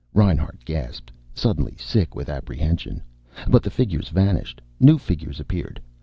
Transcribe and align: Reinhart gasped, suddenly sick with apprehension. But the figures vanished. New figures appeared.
Reinhart 0.15 0.65
gasped, 0.65 1.11
suddenly 1.35 1.75
sick 1.77 2.15
with 2.15 2.27
apprehension. 2.27 3.03
But 3.47 3.61
the 3.61 3.69
figures 3.69 4.09
vanished. 4.09 4.59
New 4.79 4.97
figures 4.97 5.39
appeared. 5.39 5.79